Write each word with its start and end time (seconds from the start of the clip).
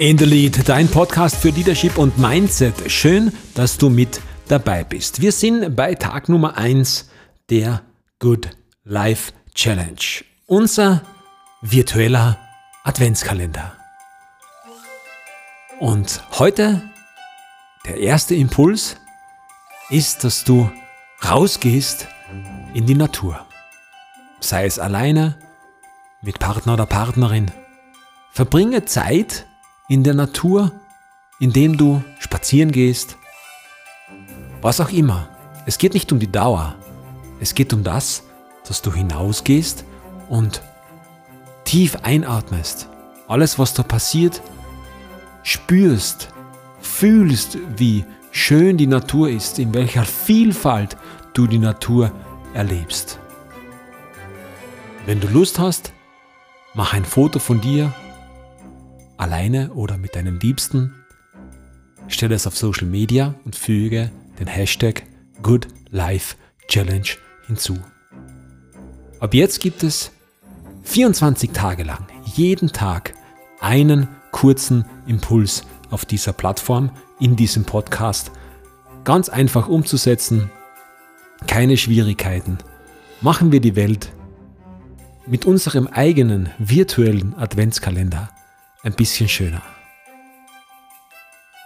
In 0.00 0.16
dein 0.64 0.86
Podcast 0.86 1.34
für 1.34 1.48
Leadership 1.48 1.98
und 1.98 2.18
Mindset. 2.18 2.88
Schön, 2.88 3.32
dass 3.54 3.78
du 3.78 3.90
mit 3.90 4.20
dabei 4.46 4.84
bist. 4.84 5.20
Wir 5.20 5.32
sind 5.32 5.74
bei 5.74 5.96
Tag 5.96 6.28
Nummer 6.28 6.56
1 6.56 7.10
der 7.50 7.82
Good 8.20 8.50
Life 8.84 9.32
Challenge. 9.56 9.98
Unser 10.46 11.02
virtueller 11.62 12.38
Adventskalender. 12.84 13.76
Und 15.80 16.22
heute 16.38 16.80
der 17.84 17.96
erste 17.96 18.36
Impuls 18.36 18.98
ist, 19.90 20.22
dass 20.22 20.44
du 20.44 20.70
rausgehst 21.28 22.06
in 22.72 22.86
die 22.86 22.94
Natur. 22.94 23.44
Sei 24.38 24.64
es 24.64 24.78
alleine, 24.78 25.36
mit 26.22 26.38
Partner 26.38 26.74
oder 26.74 26.86
Partnerin. 26.86 27.50
Verbringe 28.30 28.84
Zeit 28.84 29.44
in 29.88 30.04
der 30.04 30.14
Natur, 30.14 30.72
indem 31.40 31.78
du 31.78 32.02
spazieren 32.18 32.72
gehst. 32.72 33.16
Was 34.60 34.80
auch 34.80 34.90
immer. 34.90 35.28
Es 35.66 35.78
geht 35.78 35.94
nicht 35.94 36.12
um 36.12 36.18
die 36.18 36.30
Dauer. 36.30 36.76
Es 37.40 37.54
geht 37.54 37.72
um 37.72 37.82
das, 37.82 38.24
dass 38.66 38.82
du 38.82 38.92
hinausgehst 38.92 39.84
und 40.28 40.62
tief 41.64 41.96
einatmest. 42.02 42.88
Alles, 43.28 43.58
was 43.58 43.74
da 43.74 43.82
passiert, 43.82 44.42
spürst, 45.42 46.28
fühlst, 46.80 47.58
wie 47.76 48.04
schön 48.30 48.76
die 48.76 48.86
Natur 48.86 49.30
ist, 49.30 49.58
in 49.58 49.72
welcher 49.72 50.04
Vielfalt 50.04 50.96
du 51.32 51.46
die 51.46 51.58
Natur 51.58 52.12
erlebst. 52.52 53.18
Wenn 55.06 55.20
du 55.20 55.28
Lust 55.28 55.58
hast, 55.58 55.92
mach 56.74 56.92
ein 56.92 57.04
Foto 57.04 57.38
von 57.38 57.60
dir 57.60 57.92
alleine 59.18 59.72
oder 59.74 59.98
mit 59.98 60.16
deinem 60.16 60.38
Liebsten, 60.38 60.94
stelle 62.06 62.34
es 62.34 62.46
auf 62.46 62.56
Social 62.56 62.86
Media 62.86 63.34
und 63.44 63.54
füge 63.54 64.10
den 64.38 64.46
Hashtag 64.46 65.02
Good 65.42 65.68
Life 65.90 66.36
Challenge 66.68 67.08
hinzu. 67.46 67.78
Ab 69.20 69.34
jetzt 69.34 69.60
gibt 69.60 69.82
es 69.82 70.12
24 70.84 71.50
Tage 71.50 71.82
lang, 71.82 72.06
jeden 72.24 72.72
Tag, 72.72 73.14
einen 73.60 74.08
kurzen 74.30 74.84
Impuls 75.06 75.64
auf 75.90 76.04
dieser 76.04 76.32
Plattform, 76.32 76.90
in 77.20 77.34
diesem 77.34 77.64
Podcast. 77.64 78.30
Ganz 79.04 79.28
einfach 79.28 79.68
umzusetzen, 79.68 80.50
keine 81.46 81.76
Schwierigkeiten. 81.76 82.58
Machen 83.20 83.50
wir 83.50 83.60
die 83.60 83.74
Welt 83.74 84.12
mit 85.26 85.44
unserem 85.44 85.88
eigenen 85.88 86.50
virtuellen 86.58 87.34
Adventskalender 87.36 88.30
ein 88.82 88.94
bisschen 88.94 89.28
schöner. 89.28 89.62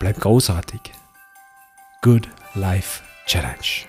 Bleib 0.00 0.20
großartig. 0.20 0.80
Good 2.02 2.28
Life 2.54 3.02
Challenge. 3.26 3.86